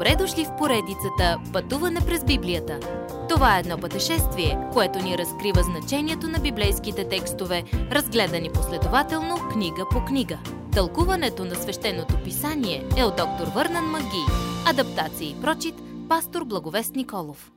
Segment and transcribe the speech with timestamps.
[0.00, 2.80] Добре дошли в поредицата Пътуване през Библията.
[3.28, 10.04] Това е едно пътешествие, което ни разкрива значението на библейските текстове, разгледани последователно книга по
[10.04, 10.38] книга.
[10.72, 14.24] Тълкуването на свещеното писание е от доктор Върнан Маги.
[14.66, 15.74] Адаптация и прочит,
[16.08, 17.52] пастор Благовест Николов.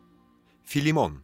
[0.66, 1.18] Филимон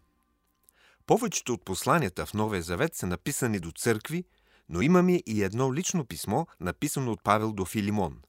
[1.06, 4.24] Повечето от посланията в Новия Завет са написани до църкви,
[4.70, 8.18] но имаме и едно лично писмо, написано от Павел до Филимон–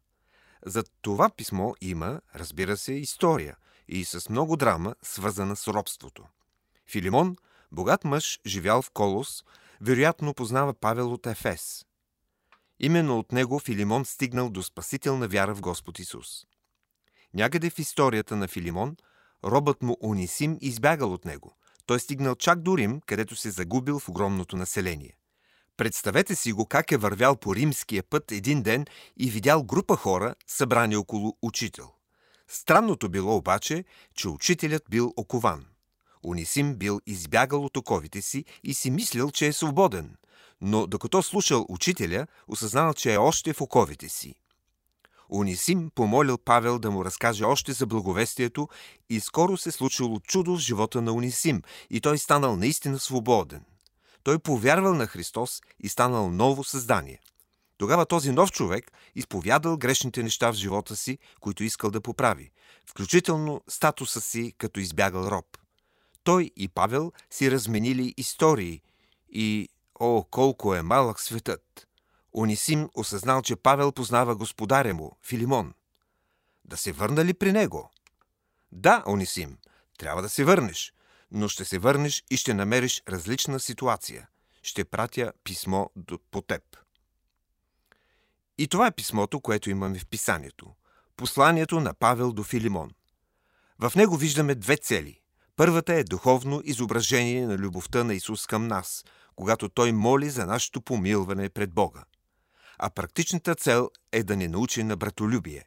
[0.67, 3.57] за това писмо има, разбира се, история
[3.89, 6.25] и с много драма, свързана с робството.
[6.91, 7.37] Филимон,
[7.73, 9.45] богат мъж, живял в Колос,
[9.81, 11.85] вероятно познава Павел от Ефес.
[12.81, 16.47] Именно от него Филимон стигнал до спасителна вяра в Господ Исус.
[17.35, 18.97] Някъде в историята на Филимон,
[19.45, 21.57] робът му Унисим избягал от него.
[21.87, 25.17] Той стигнал чак до Рим, където се загубил в огромното население.
[25.81, 30.35] Представете си го как е вървял по римския път един ден и видял група хора,
[30.47, 31.89] събрани около учител.
[32.49, 35.67] Странното било обаче, че учителят бил окован.
[36.25, 40.17] Унисим бил избягал от оковите си и си мислил, че е свободен,
[40.61, 44.35] но докато слушал учителя, осъзнал, че е още в оковите си.
[45.31, 48.69] Унисим помолил Павел да му разкаже още за благовестието
[49.11, 53.65] и скоро се случило чудо в живота на Унисим и той станал наистина свободен
[54.23, 57.21] той повярвал на Христос и станал ново създание.
[57.79, 62.51] Тогава този нов човек изповядал грешните неща в живота си, които искал да поправи,
[62.87, 65.59] включително статуса си като избягал роб.
[66.25, 68.83] Той и Павел си разменили истории
[69.33, 69.69] и,
[70.01, 71.87] о, колко е малък светът!
[72.33, 75.75] Унисим осъзнал, че Павел познава господаря му, Филимон.
[76.65, 77.91] Да се върна ли при него?
[78.73, 79.59] Да, Унисим,
[79.99, 80.93] трябва да се върнеш,
[81.33, 84.29] но ще се върнеш и ще намериш различна ситуация.
[84.63, 85.87] Ще пратя писмо
[86.31, 86.63] по теб.
[88.59, 90.75] И това е писмото, което имаме в писанието.
[91.17, 92.91] Посланието на Павел до Филимон.
[93.79, 95.21] В него виждаме две цели.
[95.57, 99.05] Първата е духовно изображение на любовта на Исус към нас,
[99.37, 102.05] когато Той моли за нашето помилване пред Бога.
[102.79, 105.65] А практичната цел е да ни научи на братолюбие.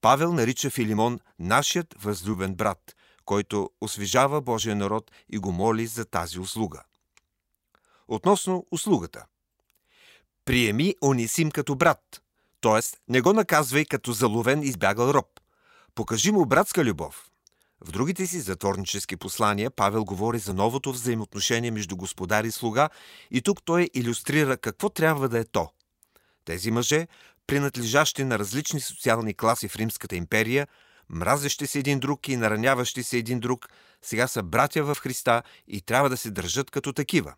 [0.00, 2.95] Павел нарича Филимон нашият възлюбен брат,
[3.26, 6.82] който освежава Божия народ и го моли за тази услуга.
[8.08, 9.24] Относно услугата.
[10.44, 12.22] Приеми Онисим като брат,
[12.60, 12.80] т.е.
[13.08, 15.40] не го наказвай като заловен избягал роб.
[15.94, 17.30] Покажи му братска любов.
[17.80, 22.88] В другите си затворнически послания Павел говори за новото взаимоотношение между господар и слуга
[23.30, 25.68] и тук той иллюстрира какво трябва да е то.
[26.44, 27.06] Тези мъже,
[27.46, 30.66] принадлежащи на различни социални класи в Римската империя,
[31.10, 33.68] мразещи се един друг и нараняващи се един друг,
[34.02, 37.34] сега са братя в Христа и трябва да се държат като такива.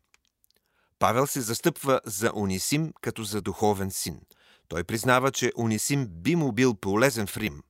[0.99, 4.21] Павел се застъпва за Унисим като за духовен син.
[4.69, 7.62] Той признава, че Унисим би му бил полезен в Рим,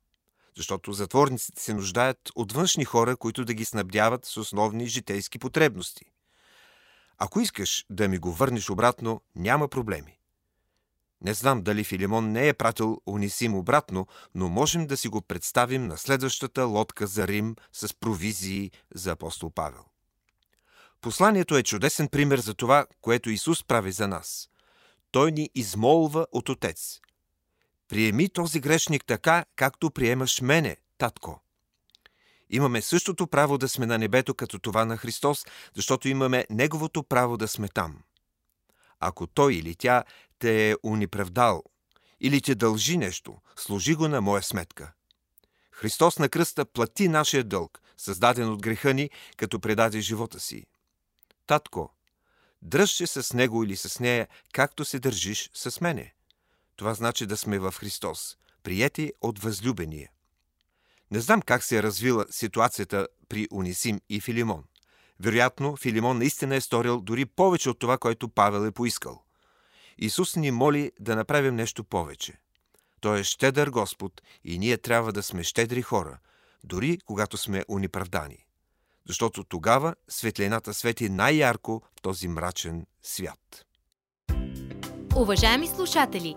[0.57, 6.05] защото затворниците се нуждаят от външни хора, които да ги снабдяват с основни житейски потребности.
[7.19, 10.18] Ако искаш да ми го върнеш обратно, няма проблеми.
[11.25, 15.87] Не знам дали Филимон не е пратил Унисим обратно, но можем да си го представим
[15.87, 19.85] на следващата лодка за Рим с провизии за апостол Павел.
[21.01, 24.49] Посланието е чудесен пример за това, което Исус прави за нас.
[25.11, 27.01] Той ни измолва от Отец.
[27.89, 31.43] Приеми този грешник така, както приемаш мене, татко.
[32.51, 37.37] Имаме същото право да сме на небето като това на Христос, защото имаме Неговото право
[37.37, 38.03] да сме там.
[39.01, 40.05] Ако той или тя
[40.39, 41.63] те е униправдал
[42.21, 44.93] или те дължи нещо, служи го на моя сметка.
[45.73, 50.67] Христос на кръста плати нашия дълг, създаден от греха ни, като предаде живота си.
[51.47, 51.95] Татко,
[52.63, 56.15] дръж се с него или с нея, както се държиш с мене.
[56.77, 60.11] Това значи да сме в Христос, приети от възлюбения.
[61.11, 64.65] Не знам как се е развила ситуацията при Унисим и Филимон.
[65.21, 69.23] Вероятно, Филимон наистина е сторил дори повече от това, което Павел е поискал.
[69.99, 72.33] Исус ни моли да направим нещо повече.
[73.01, 76.19] Той е щедър Господ и ние трябва да сме щедри хора,
[76.65, 78.47] дори когато сме униправдани.
[79.09, 83.65] Защото тогава светлината свети най-ярко в този мрачен свят.
[85.17, 86.37] Уважаеми слушатели,